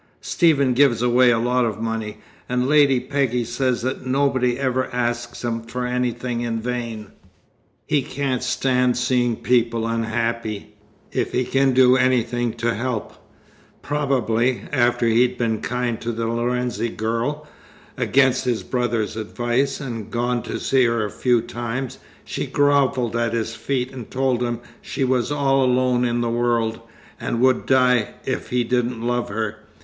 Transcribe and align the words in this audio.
Stephen 0.21 0.73
gives 0.73 1.03
away 1.03 1.29
a 1.29 1.37
lot 1.37 1.63
of 1.63 1.79
money, 1.79 2.17
and 2.49 2.67
Lady 2.67 2.99
Peggy 2.99 3.43
says 3.43 3.83
that 3.83 4.03
nobody 4.03 4.57
ever 4.57 4.89
asks 4.91 5.43
him 5.43 5.61
for 5.61 5.85
anything 5.85 6.41
in 6.41 6.59
vain. 6.59 7.11
He 7.85 8.01
can't 8.01 8.41
stand 8.41 8.97
seeing 8.97 9.35
people 9.35 9.85
unhappy, 9.87 10.73
if 11.11 11.33
he 11.33 11.45
can 11.45 11.73
do 11.73 11.97
anything 11.97 12.53
to 12.53 12.73
help. 12.73 13.13
Probably, 13.83 14.63
after 14.73 15.05
he'd 15.05 15.37
been 15.37 15.61
kind 15.61 16.01
to 16.01 16.11
the 16.11 16.25
Lorenzi 16.25 16.89
girl, 16.89 17.47
against 17.95 18.43
his 18.45 18.63
brother's 18.63 19.15
advice, 19.15 19.79
and 19.79 20.09
gone 20.09 20.41
to 20.41 20.59
see 20.59 20.85
her 20.85 21.05
a 21.05 21.11
few 21.11 21.41
times, 21.41 21.99
she 22.25 22.47
grovelled 22.47 23.15
at 23.15 23.33
his 23.33 23.53
feet 23.53 23.91
and 23.91 24.09
told 24.09 24.41
him 24.41 24.61
she 24.81 25.03
was 25.03 25.31
all 25.31 25.63
alone 25.63 26.03
in 26.05 26.21
the 26.21 26.27
world, 26.27 26.79
and 27.19 27.39
would 27.39 27.67
die 27.67 28.15
if 28.25 28.49
he 28.49 28.63
didn't 28.63 28.99
love 29.03 29.29
her. 29.29 29.59